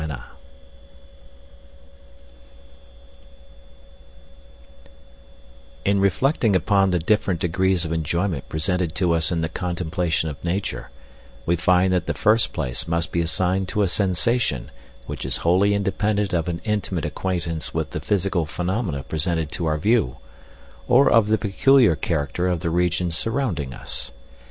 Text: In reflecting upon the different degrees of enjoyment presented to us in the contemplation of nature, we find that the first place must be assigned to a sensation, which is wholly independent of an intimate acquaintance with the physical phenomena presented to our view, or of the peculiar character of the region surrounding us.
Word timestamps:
In 5.85 5.99
reflecting 6.01 6.55
upon 6.55 6.89
the 6.89 6.97
different 6.97 7.39
degrees 7.39 7.85
of 7.85 7.91
enjoyment 7.93 8.49
presented 8.49 8.95
to 8.95 9.13
us 9.13 9.31
in 9.31 9.41
the 9.41 9.47
contemplation 9.47 10.27
of 10.27 10.43
nature, 10.43 10.89
we 11.45 11.55
find 11.55 11.93
that 11.93 12.07
the 12.07 12.15
first 12.15 12.51
place 12.51 12.87
must 12.87 13.11
be 13.11 13.21
assigned 13.21 13.67
to 13.67 13.83
a 13.83 13.87
sensation, 13.87 14.71
which 15.05 15.23
is 15.23 15.37
wholly 15.45 15.75
independent 15.75 16.33
of 16.33 16.47
an 16.47 16.61
intimate 16.63 17.05
acquaintance 17.05 17.71
with 17.71 17.91
the 17.91 17.99
physical 17.99 18.47
phenomena 18.47 19.03
presented 19.03 19.51
to 19.51 19.67
our 19.67 19.77
view, 19.77 20.17
or 20.87 21.11
of 21.11 21.27
the 21.27 21.37
peculiar 21.37 21.95
character 21.95 22.47
of 22.47 22.61
the 22.61 22.71
region 22.71 23.11
surrounding 23.11 23.71
us. 23.71 24.11